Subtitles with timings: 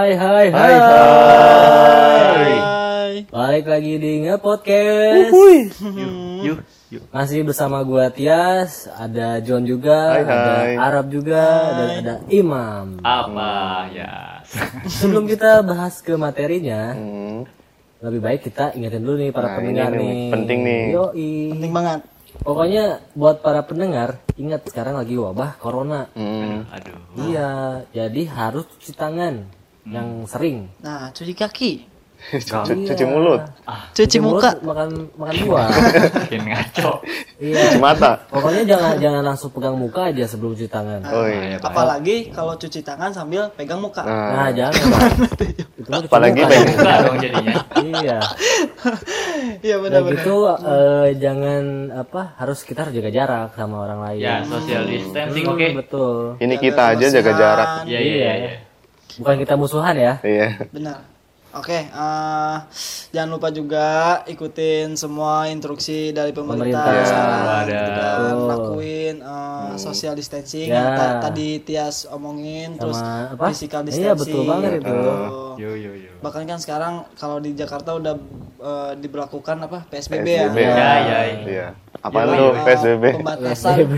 [0.00, 0.48] Hai hai hai.
[0.48, 2.52] Hai, hai.
[2.56, 3.14] Hai.
[3.28, 5.28] Balik lagi di Nge Podcast.
[6.40, 6.58] Yuk,
[6.88, 7.04] yuk.
[7.12, 10.72] Masih bersama gua Tias, ada John juga, Hai, ada hai.
[10.80, 11.44] Arab juga,
[11.76, 12.96] dan ada Imam.
[13.04, 13.52] Apa
[13.92, 14.40] ya?
[15.04, 17.44] Sebelum kita bahas ke materinya, Hmm.
[18.00, 20.30] lebih baik kita ingetin dulu nih para Nah, pendengar ini nih, nih.
[20.32, 20.82] penting nih.
[20.96, 21.32] Yoi.
[21.60, 22.00] Penting banget.
[22.40, 26.08] Pokoknya buat para pendengar, ingat sekarang lagi wabah corona.
[26.16, 26.64] Hmm.
[26.72, 26.96] Aduh.
[27.28, 29.59] Iya, jadi harus cuci tangan
[29.90, 30.70] yang sering.
[30.78, 31.72] Nah, cuci kaki,
[32.36, 33.40] Cuci, cuci mulut,
[33.96, 34.52] cuci muka.
[34.52, 35.68] mulut, makan makan buah.
[36.20, 37.00] Makin ngaco.
[37.40, 37.56] iya.
[37.64, 38.20] cuci mata.
[38.28, 41.00] Pokoknya jangan jangan langsung pegang muka aja sebelum cuci tangan.
[41.08, 41.56] Oh iya.
[41.56, 44.04] Apalagi kalau cuci tangan sambil pegang muka.
[44.04, 44.76] Nah, Nah, jangan.
[45.80, 46.50] Itu cuci apalagi muka.
[46.52, 47.54] pegang Buka dong jadinya.
[47.80, 48.18] Iya.
[49.60, 50.20] Iya Udah benar-benar.
[50.20, 51.62] gitu eh, jangan
[51.96, 54.20] apa harus kita harus jaga jarak sama orang lain.
[54.20, 55.66] Ya, social distancing Hmm, oke.
[55.72, 56.16] Betul.
[56.38, 57.68] ini kita aja jaga jarak.
[57.88, 58.50] Iya, iya, iya.
[59.10, 59.18] Iya.
[59.18, 60.14] Bukan kita musuhan ya.
[60.20, 60.48] Iya.
[60.68, 60.98] Benar.
[61.50, 62.56] Oke, eh,
[63.10, 63.86] jangan lupa juga
[64.24, 67.02] ikutin semua instruksi dari pemerintah, Pemerintah.
[67.04, 67.66] sekarang, Ada.
[67.66, 68.18] gitu kan.
[68.46, 70.78] Lakuin eh, social distancing Ya.
[70.78, 73.50] yang ta- tadi Tias omongin, terus Sama apa?
[73.50, 74.18] physical Iya, distancing.
[74.22, 74.94] betul banget itu.
[75.58, 76.10] Yo yo yo.
[76.20, 78.14] Bahkan kan sekarang kalau di Jakarta udah
[78.60, 80.54] eh, diberlakukan apa PSBB, PSBB.
[80.56, 80.70] ya.
[80.70, 81.18] Ya, ya, ya.
[81.42, 81.66] Iya.
[81.98, 83.04] Apaan Jadi, tuh eh, PSBB?
[83.18, 83.94] Pembatasan PSBB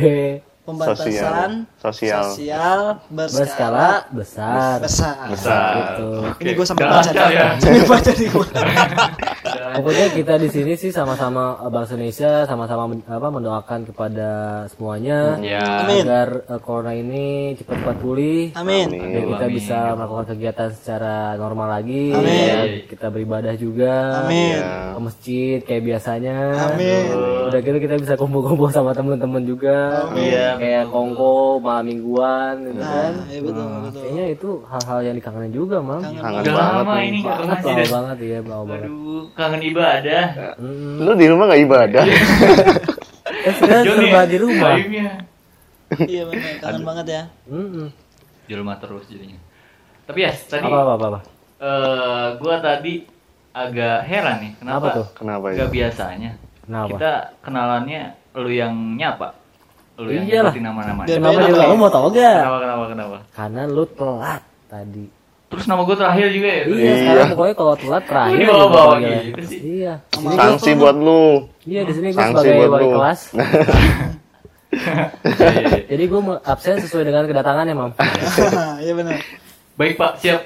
[0.62, 2.22] pembatasan Sosial.
[2.38, 4.78] sosial berskala, berskala besar.
[4.78, 5.27] besar.
[5.34, 5.72] Besar.
[5.74, 6.08] Gitu.
[6.38, 7.46] Ini gue sampai baca ya.
[7.58, 8.46] Sampai baca nih gue.
[9.53, 14.31] Pokoknya kita di sini sih sama-sama eh, bangsa Indonesia sama-sama men- apa mendoakan kepada
[14.69, 15.83] semuanya Ya.
[15.83, 16.03] Amin.
[16.03, 18.53] agar eh, corona ini cepat-cepat pulih.
[18.55, 18.89] Amin.
[18.91, 19.55] Biar kita Amin.
[19.55, 22.11] bisa melakukan kegiatan secara normal lagi.
[22.11, 22.47] Amin.
[22.47, 24.25] Ya, kita beribadah juga.
[24.25, 24.56] Amin.
[24.56, 24.92] Iya.
[24.92, 26.36] Ke masjid kayak biasanya.
[26.69, 27.03] Amin.
[27.48, 30.08] Udah gitu kita bisa kumpul-kumpul sama teman-teman juga.
[30.12, 33.12] Iya, Kayak kongko malam mingguan gitu kan.
[33.27, 34.00] Iya betul betul.
[34.03, 36.00] Kayaknya itu hal-hal yang dikangenin juga, Mam.
[36.02, 36.77] Kangen Udah banget.
[36.79, 37.86] lama ini ke Banget, ya.
[37.90, 38.80] banget ya, banget.
[38.83, 40.25] Aduh, kangen ibadah.
[40.63, 41.03] Mm.
[41.03, 42.05] Lu di rumah gak ibadah?
[43.58, 44.73] Serba ya, di rumah.
[45.98, 47.23] Iya benar, kangen banget ya.
[48.47, 49.39] Di rumah terus jadinya.
[50.07, 51.07] Tapi ya, tadi Apa apa apa.
[51.11, 51.20] apa?
[51.63, 53.07] eh gua tadi
[53.55, 54.79] agak heran nih, kenapa?
[54.79, 55.07] Apa tuh?
[55.14, 55.57] Kenapa ya?
[55.63, 56.31] Gak biasanya.
[56.63, 56.89] Kenapa?
[56.95, 58.02] Kita kenalannya
[58.39, 59.29] lu yang nyapa.
[60.01, 61.02] Lu yang nyebutin nama-nama.
[61.05, 62.39] Biar Kenapa tau gak?
[62.41, 63.17] Kenapa kenapa kenapa?
[63.36, 65.21] Karena lu telat tadi.
[65.52, 66.63] Terus nama gue terakhir juga ya?
[66.64, 68.35] Iya, sekarang pokoknya kalau telat terakhir.
[68.35, 69.20] Ini bawa-bawa panggilnya.
[69.23, 69.58] gitu sih.
[69.61, 69.95] Iya.
[70.01, 71.24] Di sini gua- Sanksi buat lu.
[71.63, 72.92] Iya, di sini gue sebagai buat wali lu.
[72.96, 73.20] kelas.
[74.73, 74.89] Iya,
[75.29, 75.79] iya, iya.
[75.85, 77.92] Jadi gue absen sesuai dengan kedatangannya, Mam.
[78.85, 79.20] Iya benar.
[79.73, 80.40] Baik pak, siap.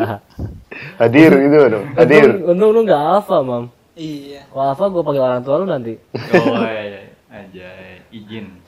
[1.00, 1.86] Hadir gitu dong.
[1.96, 2.28] Hadir.
[2.36, 3.64] Untung, untung lu gak alfa, Mam.
[3.96, 4.44] Iya.
[4.44, 5.96] Kalau alfa gue panggil orang tua lu nanti.
[6.36, 7.00] Oh iya, iya.
[7.32, 7.68] aja
[8.12, 8.60] izin.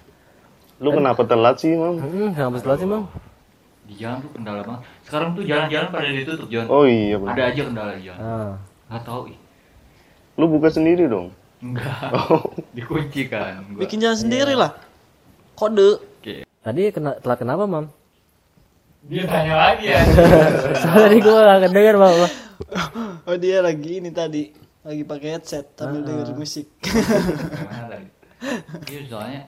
[0.81, 2.01] Lu kenapa telat sih, Mam?
[2.01, 3.05] Hmm, kenapa telat sih, Mam?
[3.93, 4.83] Di jalan tuh kendala banget.
[5.05, 6.67] Sekarang tuh jalan-jalan pada ditutup John.
[6.73, 7.37] Oh iya benar.
[7.37, 8.21] Ada aja kendala di jalan.
[8.25, 8.53] Ah.
[8.89, 9.37] Gak tau ih.
[10.41, 11.29] Lu buka sendiri dong.
[11.61, 12.09] Enggak.
[12.33, 12.41] Oh.
[12.73, 13.61] Dikunci kan.
[13.69, 13.85] Gua.
[13.85, 14.73] Bikin jalan sendiri lah.
[15.53, 16.01] Kode.
[16.01, 16.49] Oke.
[16.49, 17.93] Tadi kena, telat kenapa, Mam?
[19.13, 20.01] Dia tanya lagi ya.
[20.81, 22.17] Soalnya tadi gue gak kedenger, Mam.
[23.29, 24.43] Oh dia lagi ini tadi
[24.83, 26.67] lagi pakai headset sambil denger musik.
[26.81, 28.09] Gimana tadi?
[28.91, 29.43] Iya soalnya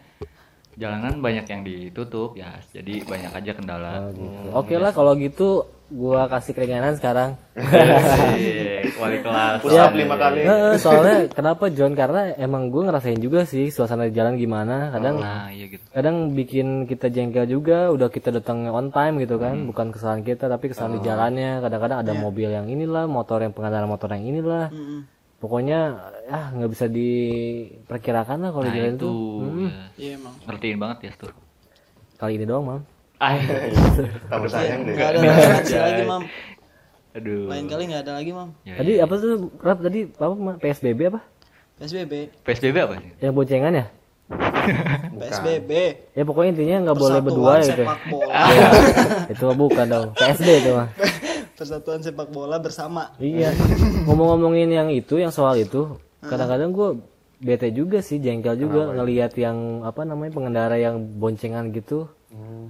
[0.75, 4.11] jalanan banyak yang ditutup ya, jadi banyak aja kendala.
[4.55, 7.37] Oke lah kalau gitu gua kasih keringanan sekarang.
[8.95, 9.63] Wali kelas.
[9.63, 10.43] Up lima kali.
[10.81, 11.93] Soalnya kenapa John?
[11.95, 14.91] Karena emang gue ngerasain juga sih suasana di jalan gimana.
[14.91, 15.85] Kadang Nah, iya gitu.
[15.93, 17.93] kadang bikin kita jengkel juga.
[17.93, 21.63] Udah kita datang on time gitu kan, bukan kesalahan kita tapi kesalahan di jalannya.
[21.63, 24.73] Kadang-kadang ada mobil yang inilah, motor yang pengendara motor yang inilah.
[24.73, 25.07] Mm-mm.
[25.39, 30.35] Pokoknya ah nggak bisa diperkirakan lah kalau di Nah, jalan itu ya, Iya emang.
[30.43, 31.33] ngertiin banget ya tuh.
[32.15, 32.81] Kali ini doang, Mam.
[33.17, 33.37] Ah,
[34.31, 34.95] Kamu sayang deh.
[34.95, 36.23] Gak ada toleransi lagi mam.
[37.15, 37.47] aduh.
[37.47, 38.49] Lain kali nggak ada lagi mam.
[38.63, 39.33] Ya, Tadi apa tuh?
[39.59, 40.35] Rap tadi apa?
[40.35, 40.57] Mam?
[40.59, 41.21] PSBB apa?
[41.75, 42.13] PSBB.
[42.43, 43.11] PSBB apa sih?
[43.19, 43.87] Yang boncengan ya?
[45.21, 45.71] PSBB.
[46.11, 47.83] Ya pokoknya intinya nggak boleh berdua Persatuan gitu.
[47.85, 48.35] sepak bola.
[48.45, 48.69] Iya,
[49.29, 50.09] itu bukan dong.
[50.15, 50.89] PSD itu mah.
[51.55, 53.13] Persatuan sepak bola bersama.
[53.17, 53.53] Iya.
[54.05, 55.95] Ngomong-ngomongin yang itu, yang soal itu,
[56.31, 56.89] kadang-kadang gue
[57.45, 62.09] bete juga sih, jengkel juga ngelihat yang apa namanya pengendara yang boncengan gitu.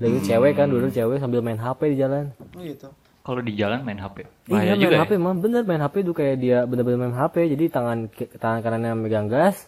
[0.03, 2.35] Lagi cewek kan dulu cewek sambil main HP di jalan.
[2.57, 2.89] Oh gitu.
[3.25, 4.21] Kalau di jalan main HP.
[4.21, 7.49] Iya Bahaya main juga HP mah bener main HP tuh kayak dia bener-bener main HP
[7.49, 7.99] jadi tangan
[8.37, 9.65] tangan kanannya megang gas,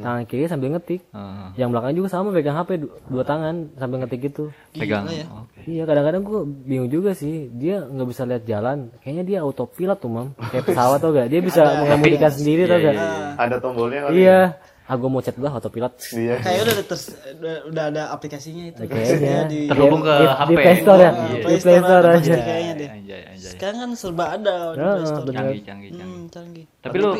[0.00, 1.04] tangan kiri sambil ngetik.
[1.04, 1.12] ya.
[1.12, 1.48] Heeh.
[1.54, 4.48] Yang belakang juga sama pegang HP du- dua tangan sambil ngetik gitu.
[4.72, 5.04] pegang.
[5.06, 5.28] ya.
[5.28, 5.60] Oke.
[5.66, 10.08] Iya kadang-kadang gue bingung juga sih dia nggak bisa lihat jalan kayaknya dia autopilot tuh
[10.08, 12.96] mam kayak pesawat tau gak dia bisa mengemudikan sendiri tau gak
[13.36, 14.12] Ada tombolnya kali.
[14.18, 17.04] iya ah gue mau chat lah autopilot Dia Kayaknya udah ada terus
[17.34, 18.80] udah, udah ada aplikasinya itu.
[18.84, 20.44] kayaknya di Terhubung ke di, HP.
[20.44, 21.24] di Play Store ya Iya.
[21.24, 22.88] di Play Store ada aja kayaknya deh.
[22.90, 23.50] Anjay, anjay.
[23.50, 25.24] Sekarang kan serba ada di Ah, Play Store.
[25.24, 25.36] bener.
[25.40, 26.04] Canggih, canggih, canggih.
[26.04, 26.64] Hmm, canggih.
[26.78, 27.10] Tapi lu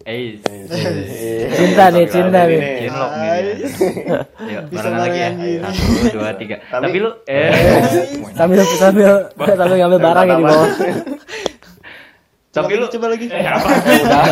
[0.00, 0.38] eh
[1.50, 3.30] cinta nih cinta nih cinlok nih.
[4.46, 5.30] Yuk, Bisa barengan lagi ya.
[5.66, 5.82] Satu,
[6.12, 6.56] dua, tiga.
[6.62, 7.50] Tapi lu eh
[8.32, 10.68] sambil sambil sambil ngambil barang ya di bawah
[12.48, 13.26] tapi lu coba lagi.
[13.28, 13.68] Eh, apa?
[14.04, 14.24] Udah.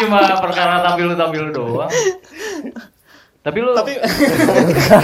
[0.00, 1.90] Cuma perkara tampil lu tampil lu doang.
[3.44, 3.92] Tapi lu Tapi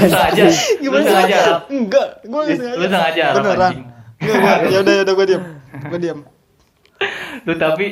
[0.08, 0.44] sengaja.
[0.48, 1.38] Lu gimana sengaja.
[1.70, 2.76] Enggak, gue enggak sengaja.
[2.80, 3.60] Lu sengaja Beneran.
[3.70, 3.84] anjing.
[4.24, 5.42] Enggak, gua, ya udah ya udah gue diam.
[5.92, 6.18] Gue diam.
[7.44, 7.86] Lu tapi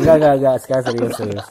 [0.00, 1.46] enggak enggak enggak sekarang serius serius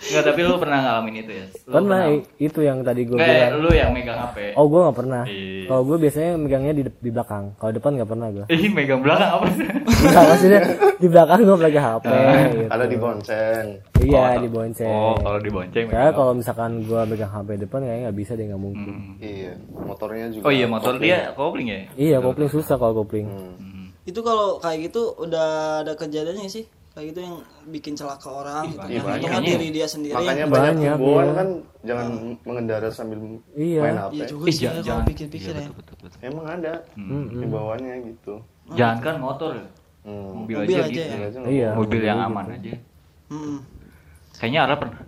[0.00, 1.46] Enggak, tapi lu pernah ngalamin itu ya?
[1.64, 4.54] Lu pernah i- itu yang tadi gue bilang lu yang megang HP.
[4.54, 5.66] oh gue nggak pernah Iya.
[5.66, 9.30] kalau gue biasanya megangnya di di belakang kalau depan nggak pernah gue Ih, megang belakang
[9.32, 9.66] apa sih?
[9.68, 10.60] Enggak maksudnya
[10.94, 12.66] di belakang gue pegang HP gitu.
[12.68, 13.66] ada di bonceng.
[13.98, 16.16] iya Oh, di bonceng Oh, kalau dibonceng Karena megang.
[16.16, 19.14] kalau misalkan gue megang HP depan kayaknya nggak bisa deh nggak mungkin Hmm.
[19.18, 20.44] Iya, motornya juga.
[20.44, 21.80] Oh iya, motor dia kopling ya?
[21.94, 23.90] iya kopling susah kalau kopling Hmm.
[24.02, 25.48] Itu kalau kayak gitu udah
[25.82, 26.64] ada kejadiannya sih.
[26.98, 27.36] Kayak gitu yang
[27.68, 28.82] bikin celaka orang gitu.
[28.82, 29.30] Iya, banyak.
[29.30, 30.18] kan diri dia sendiri.
[30.18, 31.48] Makanya Banyak, banyak himbauan kan
[31.80, 32.06] jangan
[32.42, 33.18] mengendara sambil
[33.54, 33.80] Iya.
[33.80, 34.12] main HP.
[34.12, 35.70] Iya juga Eh, sih jangan, pikir-pikir Iya, ya.
[35.70, 36.18] betul, betul, betul.
[36.26, 36.72] Emang ada
[37.30, 38.34] himbauannya gitu.
[38.74, 39.66] Jangan kan motor ya?
[40.02, 40.42] Hmm.
[40.42, 40.98] Mobil, Mobil aja, aja gitu.
[40.98, 41.14] ya?
[41.14, 42.72] Iya, aja iya Mobil yang aman aja.
[43.28, 43.56] Mm-mm.
[44.34, 45.00] Kayaknya Ara pernah.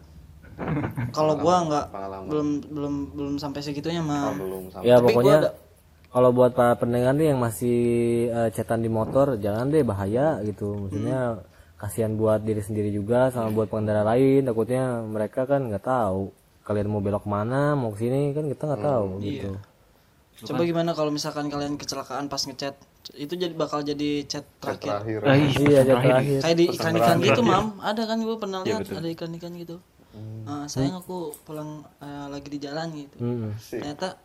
[1.11, 1.87] Kalau gua nggak
[2.29, 4.31] belum belum belum sampai segitunya mah.
[4.31, 4.87] Oh, belum sampai.
[4.87, 5.55] ya Tapi pokoknya ada-
[6.07, 7.79] kalau buat para pendengar nih yang masih
[8.29, 11.41] eh, cetan di motor jangan deh bahaya gitu maksudnya
[11.81, 16.29] kasihan buat diri sendiri juga sama buat pengendara lain takutnya mereka kan nggak tahu
[16.61, 19.57] kalian mau belok mana mau ke sini kan kita nggak tahu gitu
[20.41, 22.73] Coba gimana kalau misalkan kalian kecelakaan pas ngechat
[23.13, 25.21] itu jadi bakal jadi chat terakhir.
[25.21, 25.61] Terakhir.
[25.69, 27.67] iya jadi terakhir Kayak di iklan-iklan gitu, Mam.
[27.85, 29.77] Ada kan gue pernah lihat ada iklan-iklan gitu.
[30.49, 33.17] Ah, sayang aku pulang eh, lagi di jalan gitu.
[33.21, 33.53] Mm-mm.
[33.61, 34.17] Ternyata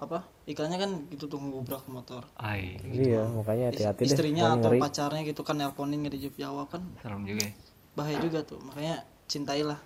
[0.00, 0.24] apa?
[0.44, 2.24] Iklannya kan gitu tuh ngubrak motor.
[2.34, 4.80] Ai, iya makanya hati-hati deh Istrinya atau ngeri.
[4.80, 7.52] pacarnya gitu kan nelponin nggak dijawab jawab kan serem juga ya.
[7.92, 8.58] bahaya juga tuh.
[8.62, 8.94] Makanya
[9.26, 9.76] cintailah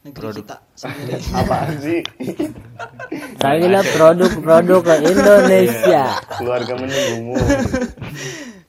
[0.00, 1.22] negeri kita sendiri.
[1.30, 2.00] Apaan sih?
[3.40, 6.02] Sayangilah produk-produk ke Indonesia
[6.34, 7.34] Keluarga menunggumu.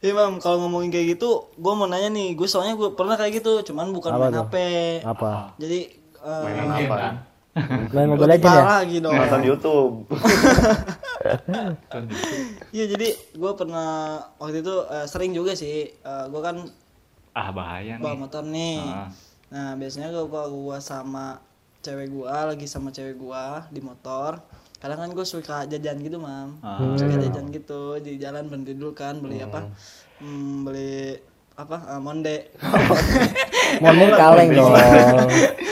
[0.02, 3.38] Iya mam, kalau ngomongin kayak gitu, gue mau nanya nih, gue soalnya gue pernah kayak
[3.38, 4.42] gitu, cuman bukan Apa main tuh?
[4.42, 4.56] HP.
[5.06, 5.32] apa
[5.62, 5.80] Jadi
[6.18, 6.98] eh, Mainan apa?
[7.94, 9.14] main Mobile Legends ya parah lagi dong.
[9.14, 9.96] Nonton YouTube.
[12.72, 13.90] Iya jadi gue pernah
[14.38, 16.66] waktu itu eh, sering juga sih, gue kan
[17.32, 18.20] Ah, bahaya bawa nih.
[18.20, 18.82] motor nih.
[18.82, 19.08] Ah.
[19.48, 21.40] Nah biasanya gue gua sama
[21.80, 24.42] cewek gue lagi sama cewek gue di motor.
[24.82, 26.98] Kadang kan gue suka jajan gitu mam, Ah.
[26.98, 29.70] suka jajan gitu di jalan berhenti dulu kan beli apa?
[30.18, 31.22] Hmm, beli
[31.62, 31.78] apa?
[31.88, 32.36] Eh, monde.
[33.80, 34.74] Molen kaleng dong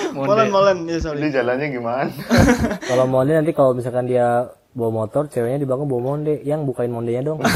[0.09, 1.19] molen molen ya sorry.
[1.21, 2.09] Jadi jalannya gimana?
[2.89, 6.89] kalau monde nanti kalau misalkan dia bawa motor ceweknya di belakang bawa monde yang bukain
[6.89, 7.39] mondenya dong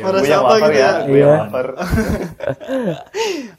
[0.00, 0.86] Merasa Gue yang apa wafer gitu ya.
[0.86, 0.92] ya?
[1.04, 1.26] Iya.
[1.36, 1.66] wafer.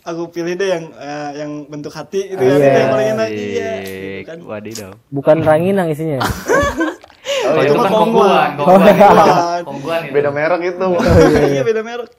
[0.04, 2.50] Aku pilih deh yang eh, yang bentuk hati itu Iya.
[2.50, 3.72] kan itu yang paling enak iya.
[3.80, 4.38] Gitu kan.
[4.42, 4.92] Wadidaw.
[5.10, 6.20] bukan ranginang isinya
[7.42, 8.54] Oh, Oh, itu itu kan kongguan, kongguan.
[8.56, 8.96] kongguan.
[8.96, 9.62] Kongguan.
[9.66, 10.14] Kongguan itu.
[10.14, 10.88] beda merek itu.
[11.52, 12.10] Iya beda merek.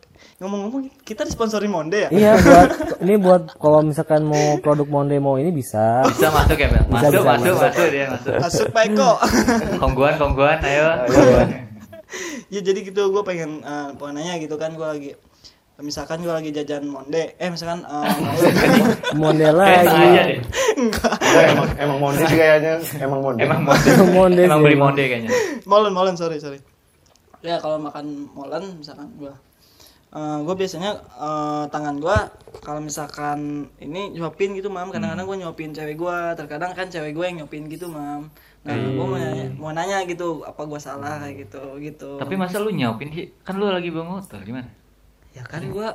[0.42, 2.08] Ngomong-ngomong kita disponsori Monde ya?
[2.10, 2.68] iya buat
[3.06, 6.82] ini buat kalau misalkan mau produk monde mau ini bisa Bisa masuk ya, Bel?
[6.90, 7.62] Masuk, bisa, masuk, masuk.
[7.62, 8.34] masuk dia masuk.
[8.42, 9.10] Masuk Pak Eko.
[9.86, 10.88] Kongguan, kongguan, ayo.
[12.50, 15.10] ya jadi gitu gue pengen eh, pengen nanya gitu kan gue lagi
[15.80, 18.12] misalkan gue lagi jajan Monde eh misalkan eh,
[19.20, 20.42] monde lagi
[20.76, 21.16] enggak
[21.48, 22.72] emang emang monde sih kayaknya.
[22.98, 23.40] Emang monde.
[23.40, 23.90] Emang monde.
[24.10, 25.30] Monde Emang beli monde kayaknya.
[25.64, 26.58] molen molen sorry sorry
[27.40, 29.32] ya kalau makan molen misalkan gue
[30.12, 32.16] gue biasanya eh, tangan gue
[32.60, 33.38] kalau misalkan
[33.78, 37.64] ini nyuapin gitu mam kadang-kadang gue nyuapin cewek gue terkadang kan cewek gue yang nyuapin
[37.66, 38.28] gitu mam
[38.62, 42.56] nah gue mau nanya, mau nanya gitu apa gue salah kayak gitu gitu Tapi masa
[42.56, 43.26] lu nyopin sih?
[43.40, 44.68] Kan lu lagi bawa motor, gimana?
[45.30, 45.88] ya kan gue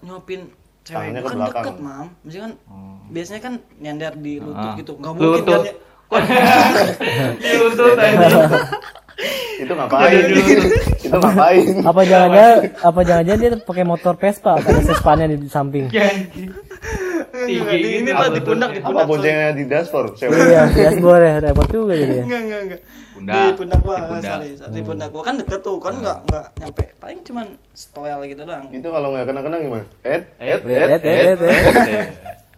[0.00, 0.48] nyuapin
[0.82, 1.62] cewek gue kan belakang.
[1.62, 2.96] deket mam maksudnya kan Oh.
[3.06, 4.74] biasanya kan nyender di lutut Ah.
[4.74, 5.52] gitu nggak mungkin Lutut.
[5.54, 5.80] kan ya-
[7.38, 8.28] Di lutut aja.
[9.62, 10.22] Itu ngapain?
[11.04, 11.64] itu ngapain?
[11.80, 16.50] apa jangan-jangan apa jangan-jangan dia pakai motor Vespa ada sespannya di samping Tinggi
[17.32, 19.10] Enggak, di- ini gitu, pak di pundak di Apa pundak sorry.
[19.10, 20.10] boncengnya di dashboard?
[20.14, 20.36] Cewek.
[20.42, 22.80] iya dashboard ya repot juga jadi ya enggak enggak enggak
[23.12, 23.34] Pundak.
[23.34, 26.84] di pundak gua Di sorry, di pundak gua kan deket tuh kan enggak enggak nyampe
[26.98, 29.84] paling cuman stoel gitu doang Itu kalau nggak kena-kena gimana?
[30.02, 32.06] Eh, Eh, eh, eh, eh, eh, eh, eh.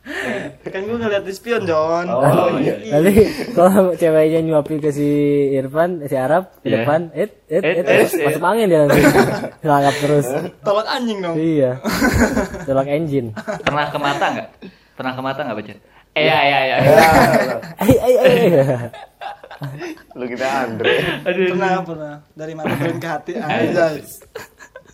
[0.69, 2.77] kan gua ngeliat di spion John Oh iya.
[2.93, 5.09] Nanti kalau ceweknya nyuapin ke si
[5.51, 6.77] Irfan, si Arab ke Iya.
[6.79, 9.01] depan, it, it, Eh, it, eh, it, masuk angin dia nanti.
[9.63, 10.27] Ngelangkap terus.
[10.61, 11.81] tolak anjing dong iya.
[12.67, 13.33] Tolak engine.
[13.63, 14.49] Pernah ke mata nggak?
[14.95, 15.79] Pernah ke mata nggak, Bacet?
[16.15, 16.77] Iya iya iya.
[17.81, 18.81] Eh eh eh.
[20.13, 20.93] Lu kita Andre.
[21.25, 21.49] Aduh.
[21.51, 23.99] pernah pernah dari mata turun ke hati anjay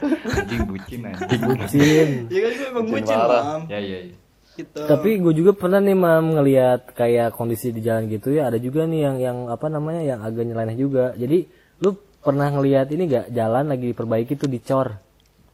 [0.01, 1.41] Anjing bucin anjing.
[1.43, 2.09] Bucin.
[2.29, 4.17] ya kan gue emang Bucin mam Ya iya iya.
[4.61, 8.61] Gitu Tapi gue juga pernah nih mam ngelihat kayak kondisi di jalan gitu ya ada
[8.61, 11.17] juga nih yang yang apa namanya yang agak nyeleneh juga.
[11.17, 11.49] Jadi
[11.81, 15.01] lu pernah ngelihat ini gak jalan lagi diperbaiki tuh dicor.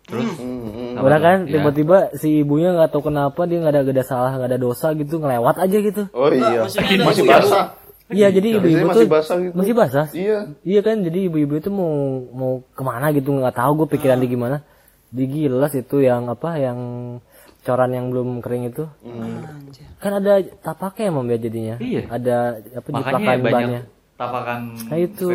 [0.06, 1.02] Terus Hmm, hmm.
[1.02, 1.58] Udah kan Ya.
[1.58, 4.94] tiba-tiba si ibunya nggak tahu kenapa dia nggak ada gak ada salah nggak ada dosa
[4.94, 6.02] gitu ngelewat aja gitu.
[6.14, 6.62] Oh iya.
[6.62, 7.26] Masih ibu-ibu.
[7.26, 7.66] basah.
[8.06, 9.54] Iya jadi ibu-ibu Biasanya tuh masih basah gitu.
[9.58, 10.06] masih basah.
[10.14, 10.38] Iya.
[10.62, 11.90] Iya kan jadi ibu-ibu itu mau
[12.30, 14.56] mau ke mana gitu nggak tahu gue pikiran dia gimana.
[15.10, 16.78] Digilas itu yang apa yang
[17.66, 18.86] coran yang belum kering itu.
[19.02, 19.84] Anjir.
[19.98, 20.32] Kan ada
[20.62, 21.76] tapaknya emang ya jadinya.
[21.76, 22.02] Iya.
[22.06, 22.36] Ada
[22.72, 23.80] apa jiplakan banyak bannya.
[24.16, 25.28] tapakan Nah itu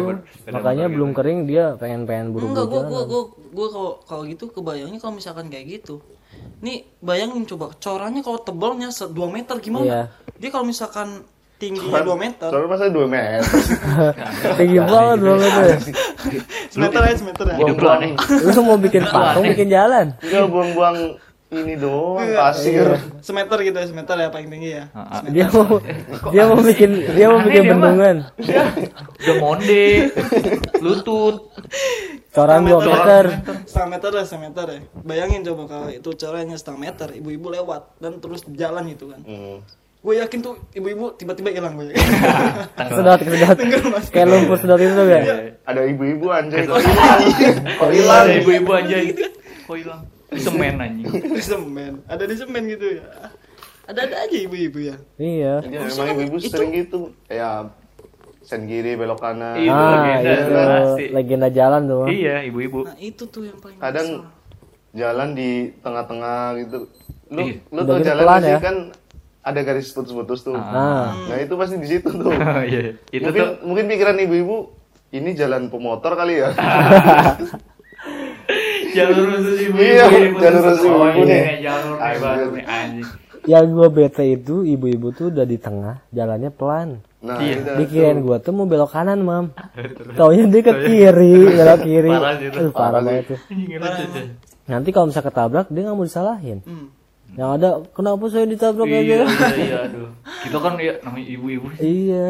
[0.49, 1.17] makanya belum gitu.
[1.21, 2.89] kering dia pengen-pengen enggak buru-buru gue jalan.
[2.89, 3.21] gue gue
[3.53, 6.01] gue kalau kalau gitu kebayangnya kalau misalkan kayak gitu
[6.59, 10.01] nih bayangin coba corannya kalau tebalnya 2 meter gimana Iya.
[10.33, 11.21] dia kalau misalkan
[11.61, 13.41] tingginya 2 meter Soalnya masa 2 meter.
[14.57, 15.65] Tinggi banget dua meter.
[16.73, 17.77] semeter ya semeter ya Hidup.
[18.49, 20.17] Lu mau bikin patung bikin jalan.
[20.17, 20.97] Enggak buang-buang
[21.51, 22.37] ini doang, Iya.
[22.41, 22.87] pasir.
[23.19, 25.21] semeter gitu ya semeter ya paling tinggi ya Ah, ah.
[25.25, 25.77] Dia mau
[26.29, 28.15] dia mau bikin dia mau bikin dia bendungan.
[29.19, 29.85] Udah monde,
[30.79, 31.35] lutut.
[32.29, 33.25] Coran 2 Setengah meter.
[33.61, 37.99] setengah meter ya setengah meter ya bayangin coba kalau itu corannya setengah meter ibu-ibu lewat
[37.99, 39.59] dan terus jalan gitu kan Hmm.
[40.01, 41.91] gue yakin tuh ibu-ibu tiba-tiba hilang gue
[42.89, 43.57] Sedot sedot.
[44.09, 45.23] Kayak lumpur sedot itu gak?
[45.61, 46.79] Ada ibu-ibu anjay kok
[47.91, 48.25] hilang.
[48.33, 48.97] Ibu-ibu aja.
[49.61, 50.01] Kok hilang?
[50.31, 51.05] Di semen anjing.
[51.37, 53.03] di semen ada di semen gitu ya
[53.83, 55.53] ada-ada aja ibu-ibu ya Iya.
[55.61, 57.11] Iya, emang ibu-ibu sering gitu.
[57.25, 57.75] Kayak
[58.41, 59.53] sen kiri belok kanan.
[59.53, 59.67] Iya.
[59.67, 61.03] Itu Ah, legenda itu pasti.
[61.11, 62.05] legenda jalan tuh.
[62.07, 62.79] Iya, ibu-ibu.
[62.83, 64.29] nah itu tuh yang paling Kadang kesel.
[64.93, 66.77] jalan di tengah-tengah gitu.
[67.27, 67.55] Lu Iya.
[67.67, 68.59] lu tuh jalan pelan sih ya.
[68.59, 68.75] kan
[69.41, 70.53] ada garis putus-putus tuh.
[70.53, 72.31] Nah, Nah, itu pasti di situ tuh.
[72.63, 74.57] Iya, itu mungkin tuh mungkin pikiran ibu-ibu
[75.11, 76.49] ini jalan pemotor kali ya.
[78.91, 79.81] jalur khusus ibu-ibu.
[79.81, 80.37] Iya, khusus.
[80.37, 81.41] jalur khusus Oh, ibu-ibu ini nih.
[81.41, 83.07] nih, jalur nih baru nih anjing.
[83.41, 87.01] yang gua bete itu ibu-ibu tuh udah di tengah, jalannya pelan.
[87.19, 87.53] Nah, Iya.
[87.55, 87.69] itu.
[87.75, 89.45] Dikirain gua tuh mau belok kanan, Mam.
[90.17, 92.11] Taunya dia ke kiri, belok kiri.
[92.11, 92.45] Parah itu.
[92.51, 93.39] Aduh, parah Parah banget tuh.
[93.41, 94.25] Tuh.
[94.63, 96.59] Nanti kalau misalnya ketabrak dia nggak mau disalahin.
[96.61, 96.87] Hmm.
[97.31, 99.07] Yang ada kenapa saya ditabrak Iya, aja?
[99.07, 99.23] iya,
[99.55, 100.09] iya, aduh.
[100.43, 101.65] Kita kan ya namanya ibu-ibu.
[101.77, 102.27] Iya.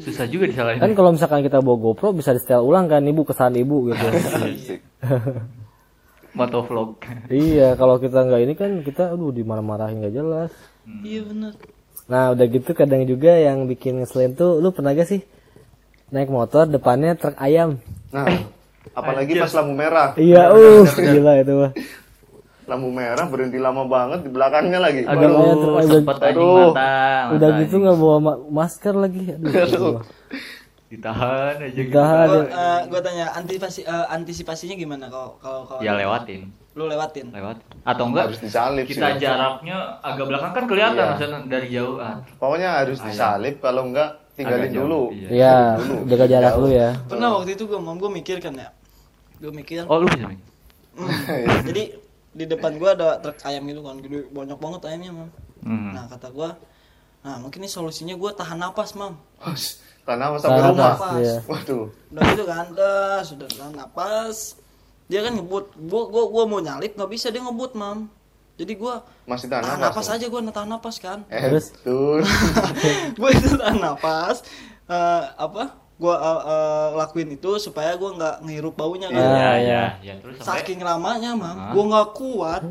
[0.00, 0.80] Susah juga disalahin.
[0.80, 4.06] Kan kalau misalkan kita bawa GoPro bisa di setel ulang kan ibu kesan ibu gitu.
[6.30, 6.38] Asik.
[6.38, 6.90] Motovlog.
[7.28, 10.50] iya, kalau kita nggak ini kan kita aduh dimarah-marahin nggak jelas.
[11.02, 11.54] iya bener
[12.10, 15.22] Nah udah gitu kadang juga yang bikin ngeselin tuh lu pernah gak sih
[16.10, 17.78] naik motor depannya truk ayam?
[18.10, 18.26] Nah,
[18.98, 20.18] apalagi pas lampu merah.
[20.18, 21.72] Iya, uh gila itu mah.
[22.66, 25.06] Lampu merah berhenti lama banget di belakangnya lagi.
[25.06, 26.74] Aduh, sempet anjing Aduh.
[26.74, 26.90] mata.
[27.38, 29.22] udah mata gitu nggak bawa ma- masker lagi.
[29.30, 29.50] Aduh.
[29.50, 30.02] gila.
[30.90, 31.94] Ditahan aja gitu.
[31.94, 32.26] Udahan.
[32.26, 32.50] gue
[32.90, 37.62] Ada- tanya antisipasi eh, antisipasinya gimana kalau kalau kalau Ya lewatin, lu lewatin lewat.
[37.82, 39.22] Atau enggak Harus disalip kita sih.
[39.22, 41.38] jaraknya agak belakang kan kelihatan Iya.
[41.46, 41.96] dari jauh.
[41.96, 45.02] Ah, Pokoknya harus disalip kalau enggak tinggalin agak jauh, dulu.
[45.12, 45.28] iya.
[45.30, 45.56] Iya,
[46.06, 46.88] jaga jarak lu ya.
[47.06, 48.68] pernah waktu itu gue mau gue mikir kan ya
[49.36, 50.40] gue mikir Oh, lu bisa main?
[50.90, 51.06] Hmm.
[51.68, 51.82] jadi
[52.30, 55.30] di depan gue ada truk ayam gitu kan gede banyak banget ayamnya mam
[55.60, 55.92] Hmm.
[55.92, 56.50] nah kata gue
[57.20, 59.12] nah mungkin ini solusinya gue tahan napas mam
[60.10, 60.90] Karena apa sampai rumah.
[60.92, 61.36] napas Iya.
[61.44, 61.84] Waduh.
[62.10, 64.36] udah gitu kan dah sudah tahan napas
[65.06, 68.10] dia kan ngebut gua gua gua mau nyalip nggak bisa dia ngebut mam
[68.56, 69.94] jadi gua Masih tahan tahan napas.
[70.02, 71.70] napas aja gua tahan napas kan Eh, Terus?
[71.72, 72.18] betul.
[73.18, 74.42] gua itu tahan napas
[74.84, 75.62] eh, apa
[75.96, 79.52] gua eh, eh, lakuin itu supaya gua nggak ngehirup baunya kan Iya, Ya, iya.
[79.62, 80.14] ya, ya.
[80.18, 81.70] Terus sampai saking lamanya mam Hah?
[81.70, 82.62] gua nggak kuat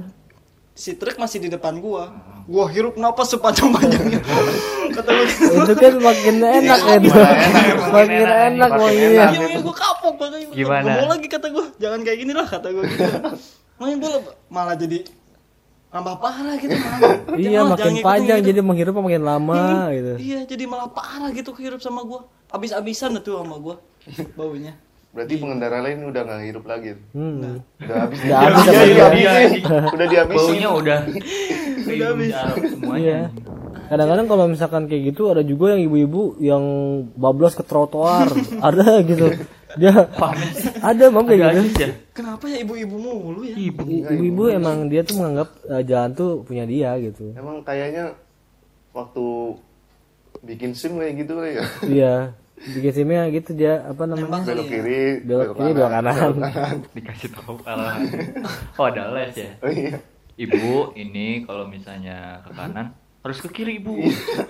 [0.74, 2.12] si truk masih di depan gua
[2.50, 4.20] gua hirup napas sepanjang panjangnya
[4.98, 5.54] kata gua gitu.
[5.62, 7.10] Itu kan makin enak ya itu.
[7.94, 9.30] Makin enak Makin enak.
[9.32, 10.92] Iya, iya, gue kapok gua Gimana?
[10.98, 13.06] mau lagi kata gue jangan kayak gini lah kata gue gitu
[13.78, 14.12] makanya gue
[14.50, 15.00] malah jadi
[15.90, 18.48] nambah parah gitu malah Iya, Jangan, makin ngikutin panjang gitu.
[18.52, 19.62] jadi menghirup makin lama
[19.94, 20.14] gitu.
[20.20, 23.76] iya jadi malah parah gitu kehirup sama gue abis-abisan itu sama gue
[24.34, 24.74] baunya
[25.10, 26.92] Berarti pengendara lain udah nggak hirup lagi.
[27.12, 27.60] Hmm.
[27.78, 28.20] Udah habis.
[28.22, 28.94] Udah habis Udah sama dia.
[28.94, 29.62] dihabisin.
[29.90, 30.38] Udah dihabisin.
[30.40, 31.00] baunya udah
[31.90, 32.34] Udah habis.
[32.70, 33.00] semuanya.
[33.00, 33.20] Iya.
[33.90, 36.64] Kadang-kadang kalau misalkan kayak gitu ada juga yang ibu-ibu yang
[37.16, 38.30] bablas ke trotoar,
[38.68, 39.34] ada gitu.
[39.72, 39.94] Dia
[40.80, 41.78] ada mam kayak gitu.
[41.80, 41.90] ya.
[42.12, 43.82] kenapa ya ibu-ibu mulu ya Ibu.
[43.84, 47.34] I- Ibu-ibu emang dia tuh menganggap eh, jalan tuh punya dia gitu.
[47.34, 48.14] Emang kayaknya
[48.92, 49.26] waktu
[50.42, 51.66] bikin SIM kayak gitu kali ya.
[51.84, 52.14] Iya.
[52.60, 54.44] Bikin simnya gitu dia apa namanya?
[54.44, 56.16] Belok kiri, Belok kiri, belok kanan.
[56.36, 56.78] belok kanan.
[56.96, 58.00] Dikasih tahu arahan.
[58.76, 59.52] Oh, ada les ya.
[59.64, 59.96] Oh iya.
[60.36, 64.00] Ibu, ini kalau misalnya ke kanan harus ke kiri ibu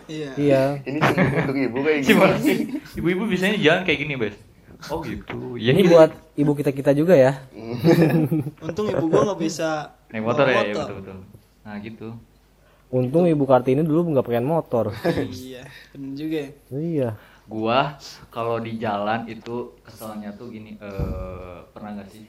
[0.06, 0.30] Iya.
[0.38, 2.58] iya Ini cuma untuk ibu kayak gimana sih
[3.02, 4.36] ibu-ibu biasanya jalan kayak gini bes
[4.94, 5.98] oh gitu ya ini gitu.
[5.98, 7.34] buat ibu kita kita juga ya
[8.66, 11.18] Untung ibu gua nggak bisa naik motor ya, ya betul betul
[11.66, 12.08] nah gitu
[12.90, 14.94] untung ibu kartini dulu nggak pengen motor
[15.30, 16.38] iya, bener juga.
[16.38, 16.50] ya.
[16.78, 17.10] iya
[17.50, 17.98] gua
[18.30, 22.24] kalau di jalan itu keselnya tuh gini eh pernah gak sih?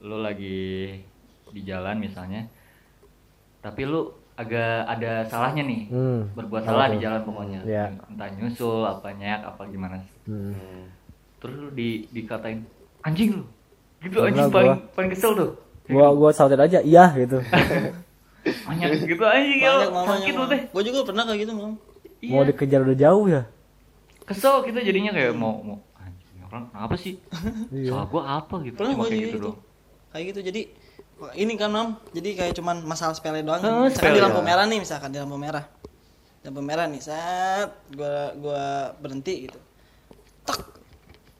[0.00, 0.90] Lu lagi
[1.48, 2.44] di jalan misalnya
[3.60, 6.26] tapi lu agak ada salahnya nih Hmm.
[6.34, 7.60] berbuat salah di jalan pokoknya.
[7.62, 7.84] Iya.
[8.04, 10.90] entah nyusul apa nyak apa gimana Hmm.
[11.38, 12.66] terus lu di dikatain
[13.00, 13.44] anjing lu.
[14.02, 14.52] Gitu Pernah anjing gua.
[14.52, 15.50] paling paling kesel tuh.
[15.86, 17.38] gua gua sautin aja iya gitu.
[18.66, 19.72] Banyak gitu anjing ya.
[19.88, 20.60] sakit lu teh.
[20.68, 21.72] Gue juga pernah kayak gitu, Mam.
[22.20, 22.32] iya.
[22.34, 23.42] Mau dikejar udah jauh ya
[24.24, 27.14] kesel kita jadinya kayak mau mau anjing orang kenapa sih
[27.70, 27.90] Iya.
[27.92, 29.44] salah gua apa gitu Pernah cuma gue kayak gitu gitu.
[29.44, 29.58] doang
[30.08, 30.40] Kayak gitu.
[30.44, 30.62] Jadi
[31.34, 31.88] ini kan, Mam.
[32.10, 33.58] Jadi kayak cuman masalah sepele doang.
[33.58, 35.64] Oh, misalkan sepele di lampu merah nih, misalkan di lampu merah.
[36.40, 38.62] Lampu merah nih, saat gua gua
[38.94, 39.58] berhenti gitu.
[40.44, 40.62] Tak.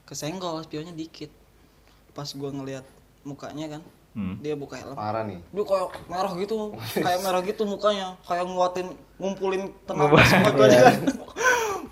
[0.04, 1.30] Kesenggol spionnya dikit.
[2.10, 2.82] Pas gua ngelihat
[3.22, 4.38] mukanya kan, Hmm.
[4.38, 4.94] dia buka helm.
[4.94, 5.38] Parah nih.
[5.44, 6.54] Dia kayak merah gitu,
[6.96, 8.86] kayak merah gitu mukanya, kayak nguatin,
[9.16, 10.94] ngumpulin tenaga semua gua kan.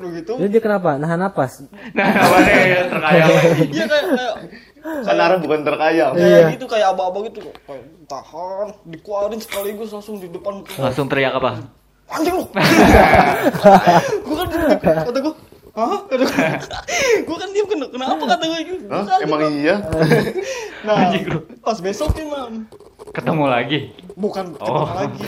[0.02, 0.32] Lu gitu.
[0.34, 1.62] jadi dia kenapa nahan napas
[1.94, 4.34] nah apa nih terkaya lagi Iya kayak kayak
[4.82, 6.06] Kan bukan terkaya.
[6.10, 6.46] kayak Iya.
[6.52, 11.62] gitu kayak aba-aba gitu kayak tahan dikeluarin sekaligus langsung di depan langsung teriak apa
[12.10, 12.44] anjing lu
[14.26, 14.48] gua kan
[15.06, 15.34] kata gua
[15.72, 16.04] Hah?
[17.24, 19.04] Gua kan diem kena, kenapa kata gua gitu Hah?
[19.24, 19.80] Emang iya?
[20.84, 21.40] Nah, Anjing lu.
[21.62, 22.68] pas besoknya mam
[23.08, 23.78] ketemu lagi
[24.12, 24.84] Bukan Oh.
[24.84, 25.24] ketemu lagi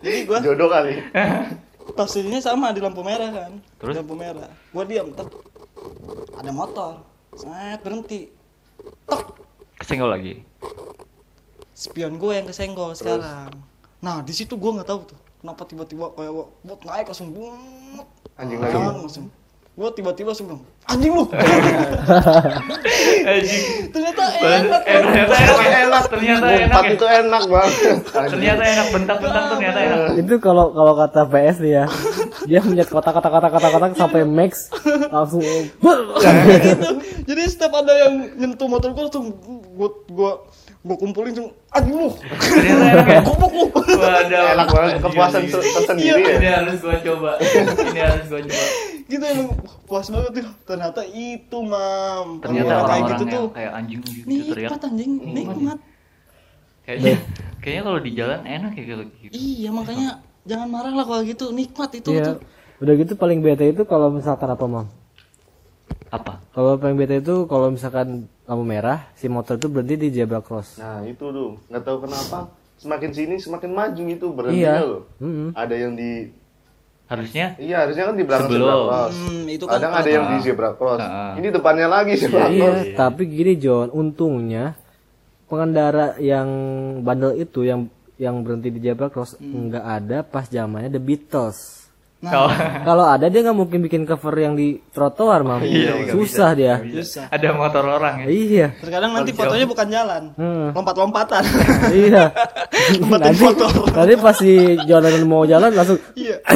[0.00, 0.94] Jadi gua Jodoh kali.
[1.92, 3.52] posisinya sama di lampu merah kan.
[3.76, 3.92] Terus?
[3.92, 4.48] Di lampu merah.
[4.72, 5.28] Gua diam, tek.
[6.40, 7.04] Ada motor.
[7.36, 8.32] Set, berhenti.
[9.04, 9.22] Tek,
[9.76, 10.40] kesenggol lagi?
[11.74, 13.50] Spion gue yang kesenggol sekarang.
[13.98, 17.58] Nah di situ gue nggak tahu tuh kenapa tiba-tiba kayak buat naik langsung bung,
[18.38, 18.78] Anjing lagi.
[18.78, 19.26] langsung.
[19.74, 21.26] Gue tiba-tiba langsung bilang, anjing lu.
[23.26, 24.82] anjing Ternyata eh, enak.
[24.86, 26.92] ternyata enak enak ternyata enak ya.
[26.94, 27.72] itu enak banget.
[28.30, 31.84] ternyata enak bentak-bentak ternyata enak itu kalau kalau kata PS nih ya
[32.44, 34.70] dia punya kotak-kotak kotak-kotak kotak sampai max
[35.10, 36.88] langsung gitu.
[37.24, 39.34] Jadi setiap ada yang nyentuh motor gue langsung
[39.74, 40.32] gue gue
[40.84, 41.48] gue kumpulin ya
[43.24, 43.66] Goblok lu.
[43.96, 46.60] waduh Enak banget kepuasan tersendiri ini ya.
[46.60, 48.64] harus gua coba ini harus gua coba
[49.04, 49.48] gitu emang
[49.84, 50.48] puas banget tuh.
[50.64, 52.40] Ternyata itu mam.
[52.40, 53.46] ternyata Orang kayak orang-orang gitu tuh.
[53.50, 55.78] kayak anjing gitu teriak Nikmat anjing, nikmat.
[56.82, 57.12] kayaknya
[57.58, 60.08] kayaknya kalau di jalan enak ya kalau gitu Iya makanya
[60.44, 62.24] jangan marah lah kalau gitu nikmat itu Iya.
[62.26, 62.36] tuh.
[62.76, 64.86] Udah gitu paling bete itu kalau misalkan apa mam?
[66.14, 68.08] Apa Kalau paling bete itu kalau misalkan
[68.42, 70.76] lampu merah, si motor itu berhenti di zebra cross.
[70.76, 72.38] Nah itu tuh nggak tahu kenapa
[72.76, 74.74] semakin sini semakin maju gitu berhenti Iya.
[74.80, 75.02] loh.
[75.18, 75.50] Mm-mm.
[75.52, 76.30] Ada yang di
[77.04, 78.64] harusnya iya harusnya kan di belakang Sebelum.
[78.64, 79.14] zebra cross.
[79.18, 81.00] Hmm, itu kan Kadang ada yang di zebra cross.
[81.00, 81.34] Ah.
[81.34, 82.84] Ini depannya lagi zebra Iya, cross.
[82.94, 84.64] tapi gini John, untungnya
[85.44, 86.48] pengendara yang
[87.00, 91.83] bandel itu yang yang berhenti di zebra cross nggak ada pas zamannya The Beatles.
[92.26, 92.48] Kalau
[92.84, 95.60] Kalau ada dia nggak mungkin bikin cover yang di trotoar, mam.
[95.60, 96.74] Iya, nggak Susah dia.
[96.80, 97.26] Susah.
[97.28, 98.66] ada motor orang ya Iya.
[98.78, 100.68] Terkadang nanti fotonya bukan jalan, Hmm.
[100.72, 101.42] lompat-lompatan.
[102.06, 102.30] iya.
[103.04, 103.44] nanti,
[103.90, 104.52] nanti pas si
[104.84, 106.36] Jonathan mau jalan langsung Iya.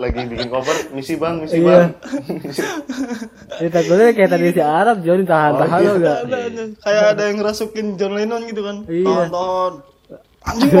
[0.00, 1.68] Lagi bikin cover misi bang, misi Iya.
[1.68, 1.92] bang.
[3.60, 6.14] Ini takutnya kayak tadi si Arab John tahan-tahan Oh, iya.
[6.24, 6.62] Ada, ada.
[6.80, 8.76] Kayak ada yang ngerasukin John Lennon gitu kan.
[8.88, 9.04] Iya.
[9.04, 9.72] Tonton.
[10.48, 10.72] Anjing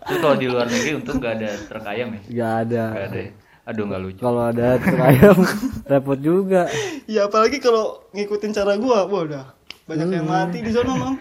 [0.00, 2.84] Terus kalau di luar negeri untung gak ada truk ayam ya Enggak ada.
[2.88, 3.30] gak ada ya?
[3.68, 5.36] aduh gak lucu Kalau ada truk ayam
[5.90, 6.62] repot juga.
[7.04, 9.44] Ya apalagi kalau ngikutin cara gua, wah udah
[9.84, 11.14] banyak yang mati di sana, Mam.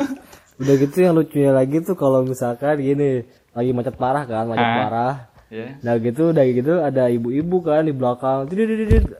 [0.60, 4.76] Udah gitu yang lucunya lagi tuh kalau misalkan gini lagi macet parah kan, macet Hah?
[4.78, 5.14] parah.
[5.48, 8.46] ya Nah gitu udah gitu ada ibu-ibu kan di belakang.
[8.46, 9.16] Tidit-tidit.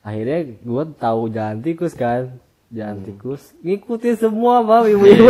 [0.00, 2.38] Akhirnya gue tahu jalan tikus kan.
[2.66, 5.28] Jalan tikus ngikutin semua bang ibu-ibu.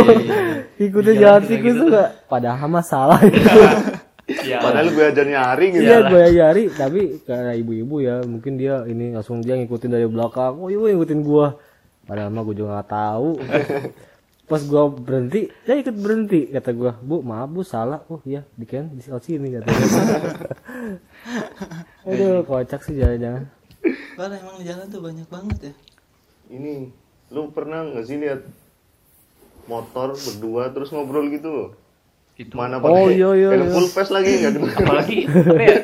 [0.81, 2.09] Ngikutin jalan tikus tuh gak.
[2.25, 3.61] Padahal mah salah gitu.
[4.49, 5.85] ya Padahal gue aja nyari gitu.
[5.85, 10.57] Iya gue nyari tapi karena ibu-ibu ya mungkin dia ini langsung dia ngikutin dari belakang.
[10.57, 11.61] Oh ibu ngikutin gua.
[12.09, 13.29] Padahal mah gue juga nggak tahu.
[14.47, 16.95] Pas gua berhenti, dia ikut berhenti kata gua.
[17.03, 17.99] Bu maaf bu salah.
[18.07, 19.87] Oh iya di kan di sini kata dia.
[22.07, 23.43] Aduh kocak sih jangan-jangan.
[24.15, 25.73] Padahal emang di jalan tuh banyak banget ya.
[26.47, 26.87] Ini
[27.27, 28.41] lu pernah nggak sih lihat
[29.65, 31.49] motor berdua terus ngobrol gitu?
[31.49, 31.69] Loh?
[32.37, 32.53] itu.
[32.53, 33.73] Mana Oh, iya, iya, helm iya.
[33.73, 34.51] full face lagi nggak?
[34.79, 35.77] Apalagi apa ya?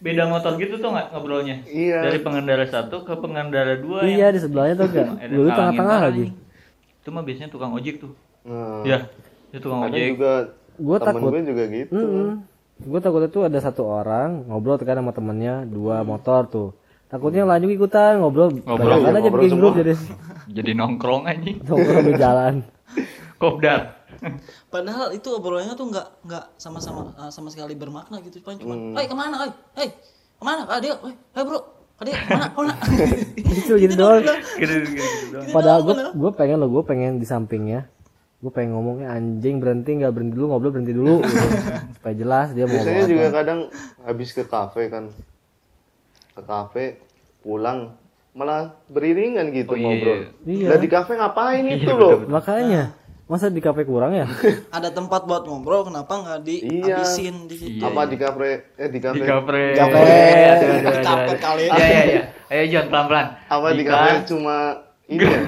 [0.00, 1.56] Beda motor gitu tuh nggak ngobrolnya?
[1.64, 1.98] Iya.
[2.02, 5.08] dari pengendara satu ke pengendara dua Iya yang di sebelahnya tuh gak.
[5.14, 6.26] ada Dulu tengah-tengah lagi.
[7.02, 8.12] itu mah biasanya tukang ojek tuh.
[8.42, 8.98] Nah, ya
[9.50, 10.08] Itu tukang ada ojek.
[10.10, 10.32] juga
[10.72, 11.30] Gua temen takut.
[11.30, 12.02] gue juga gitu.
[12.82, 16.68] Gue takutnya tuh ada satu orang ngobrol kan sama temennya dua motor tuh.
[17.06, 18.56] Takutnya lanjut ikutan ngobrol.
[18.56, 19.92] Ngobrol, ngobrol aja ngobrol bikin grup jadi
[20.48, 21.62] Jadi nongkrong anjing.
[21.62, 22.54] ngobrol di jalan
[23.40, 23.98] Kopdar.
[24.68, 28.54] Padahal itu obrolannya tuh nggak nggak sama-sama uh, sama sekali bermakna gitu, Pan.
[28.54, 29.34] Cuma, "Hei, ke mana?
[29.42, 29.88] Hei, hei,
[30.38, 30.62] ke mana?
[30.66, 31.58] Ah, dia, hei, hei, bro,
[31.98, 32.46] Ah, dia ke mana?
[32.48, 32.74] Ke mana?"
[33.58, 34.22] itu gitu doang
[34.54, 35.38] Gitu gitu.
[35.50, 37.86] padahal gue gue pengen lo gue pengen di sampingnya
[38.38, 41.46] gue pengen ngomongnya anjing berhenti nggak berhenti dulu ngobrol berhenti dulu gitu.
[41.94, 43.60] supaya jelas dia mau biasanya juga kadang
[44.02, 45.04] habis ke kafe kan
[46.32, 46.84] ke kafe
[47.40, 47.94] pulang
[48.32, 50.66] malah beriringan gitu Oh, iya, ngobrol iya.
[50.66, 54.24] Lah di kafe ngapain itu loh makanya masa di kafe kurang ya
[54.76, 56.64] Ada tempat buat ngobrol, kenapa nggak Iya.
[56.98, 57.80] dihabisin di situ?
[57.80, 59.64] apa di kafe eh di kafe Di kapre.
[59.72, 60.16] Kapre.
[60.80, 61.64] Di kafe kali.
[61.66, 62.22] Ya ya ya.
[62.50, 63.26] Ayo John pelan-pelan.
[63.46, 64.56] apa di Jika- kafe cuma
[65.06, 65.40] ini ya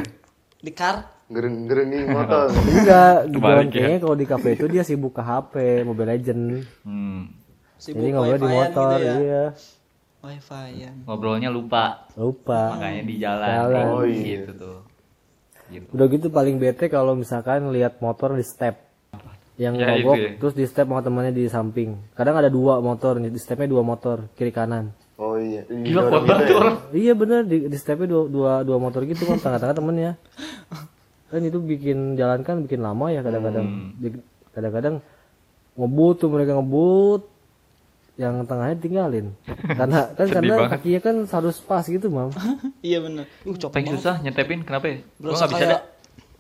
[0.59, 0.97] Di kar.
[1.27, 3.65] gereng gerengin motor enggak John ya.
[3.67, 6.43] kayaknya kalau di kafe itu dia sibuk ke HP Mobile Legend
[6.81, 7.33] Hmm.
[7.75, 9.15] Sibuk jadi ngobrol di wifi-an motor gitu ya.
[9.19, 9.43] iya
[10.25, 10.91] Wifi ya.
[11.05, 12.09] Ngobrolnya lupa.
[12.17, 13.49] lupa Makanya di jalan.
[13.53, 13.85] Jalan.
[13.93, 14.41] Oh, iya.
[14.41, 14.79] Gitu tuh.
[15.69, 15.87] Gitu.
[15.93, 18.81] Udah gitu paling bete kalau misalkan lihat motor di step.
[19.55, 20.31] Yang Ya, mogok ya.
[20.35, 21.95] terus di step sama temannya di samping.
[22.13, 24.91] Kadang ada dua motor, di stepnya dua motor kiri kanan.
[25.15, 26.51] oh iya Gila Didorong kuat gitu banget ya.
[26.51, 26.77] tuh orang.
[26.91, 30.13] Iya bener di, di stepnya dua, dua dua motor gitu kan tengah-tengah temennya.
[31.31, 33.95] Kan itu bikin jalan kan bikin lama ya kadang-kadang.
[33.95, 34.19] Hmm.
[34.51, 34.95] Kadang-kadang
[35.75, 37.23] ngebut tuh mereka ngebut
[38.15, 39.27] yang tengahnya tinggalin
[39.79, 40.71] karena kan Sedih karena banget.
[40.73, 42.31] kakinya kan harus pas gitu mam
[42.87, 43.25] Iya bener.
[43.43, 43.99] Uh, Paling banget.
[43.99, 44.97] susah nyetepin kenapa ya?
[45.17, 45.83] Gua Berasa nggak bisa kayak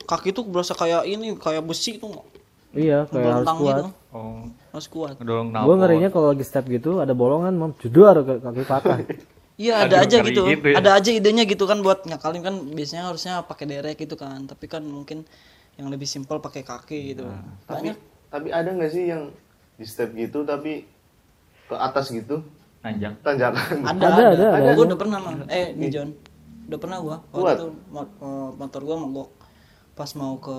[0.05, 2.23] kaki tuh berasa kayak ini, kayak besi tuh.
[2.71, 3.85] iya kayak harus kuat gitu.
[4.11, 5.15] Oh, Harus kuat.
[5.17, 8.99] ngedorong gue ngerinya kalau lagi step gitu ada bolongan mam jedar ke- kaki patah
[9.55, 10.43] Iya Aduh, ada aja gitu.
[10.45, 10.75] gitu ya.
[10.75, 14.43] Ada aja idenya gitu kan buat ngakalin kan biasanya harusnya pakai derek gitu kan.
[14.45, 15.23] Tapi kan mungkin
[15.75, 17.23] yang lebih simpel pakai kaki gitu.
[17.65, 17.97] tapi Banyak.
[18.29, 19.31] tapi ada nggak sih yang
[19.73, 20.87] di step gitu tapi
[21.65, 22.45] ke atas gitu
[22.85, 23.17] Nanjak.
[23.25, 24.71] tanjakan Ada, Ada, ada, ada, ada.
[24.77, 25.33] Gua udah pernah mah.
[25.49, 26.13] Eh, di John.
[26.69, 27.17] Udah pernah gua.
[27.33, 27.57] Waktu Kuat.
[27.57, 29.29] itu eh, motor gua mogok
[29.97, 30.59] pas mau ke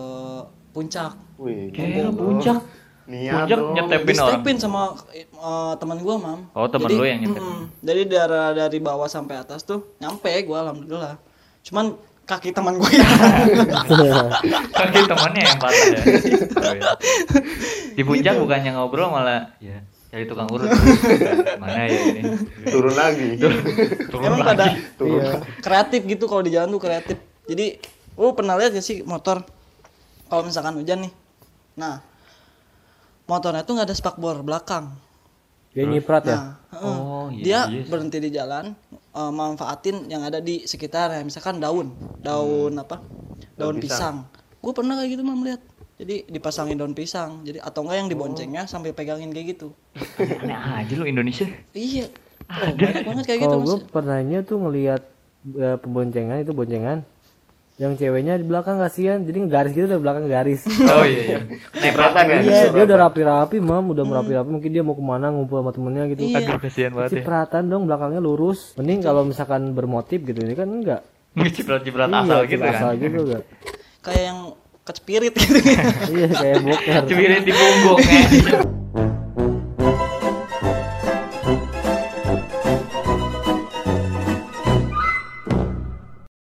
[0.74, 1.13] puncak.
[1.38, 2.60] wih Kayak puncak.
[3.06, 4.41] niat Puncak nyetepin orang.
[4.41, 4.82] Stepin sama
[5.13, 6.39] eh, teman gua, Mam.
[6.58, 7.46] Oh, Jadi, lu yang nyetepin.
[7.46, 7.62] mm-mm.
[7.86, 11.22] Dari dari dari bawah sampai atas tuh nyampe gua alhamdulillah.
[11.62, 11.94] Cuman
[12.26, 13.06] kaki teman gue ya.
[14.82, 16.00] Kaki temannya yang patah ya.
[16.02, 16.91] Oh, iya.
[17.94, 20.71] Di puncak bukannya ngobrol malah ya cari tukang urut.
[21.62, 22.23] Mana ya ini?
[22.71, 23.36] turun lagi
[24.08, 24.47] Turun Emang lagi.
[24.56, 24.65] pada
[25.04, 27.19] iya kreatif gitu kalau di jalan tuh kreatif.
[27.51, 27.75] Jadi,
[28.15, 29.43] lu pernah lihat gak sih motor
[30.32, 31.12] kalau misalkan hujan nih.
[31.75, 31.99] Nah,
[33.28, 34.95] motornya tuh nggak ada spakbor belakang.
[35.75, 36.95] dia nyiprat ya Nah, heeh.
[36.95, 41.91] Oh, iya, dia iya berhenti di jalan, eh, manfaatin yang ada di sekitar, misalkan daun,
[42.23, 43.04] daun apa,
[43.60, 44.23] daun, pisang.
[44.63, 45.60] Gue pernah kayak gitu mam lihat.
[45.95, 49.71] Jadi dipasangin daun pisang, jadi atau enggak yang diboncengnya sambil pegangin kayak gitu.
[50.43, 51.47] Aneh aja lu Indonesia.
[51.71, 52.12] Iya,
[52.51, 53.67] oh, banyak banget kayak gitu kalau mas.
[53.71, 55.01] gue pernahnya tuh ngelihat
[55.55, 57.08] eh, pemboncengan itu boncengan.
[57.75, 59.19] Yang ceweknya di belakang kasihan.
[59.23, 60.63] Jadi garis gitu dari belakang garis.
[60.95, 61.39] Oh iya iya.
[61.75, 63.91] cipratan ya iya dia udah rapi-rapi mam.
[63.91, 66.23] Udah merapi-rapi mungkin dia mau ke mana ngumpul sama temennya gitu.
[66.23, 66.39] Iya.
[66.39, 67.15] Aduh kasihan banget ya.
[67.19, 68.79] cipratan dong belakangnya lurus.
[68.79, 71.03] Mending kalau misalkan bermotif gitu ini kan enggak.
[71.36, 73.03] Ngeciprat-ciprat Iya, asal gitu asal kan.
[73.03, 73.43] gitu enggak.
[73.99, 74.39] Kayak yang
[74.86, 75.58] ke spirit gitu.
[76.13, 77.02] Iya kayak boker.
[77.10, 78.00] Spirit di punggung.
[78.06, 78.60] Ya.